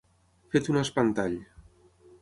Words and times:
Fet 0.55 0.71
un 0.73 0.81
espantall. 0.81 1.39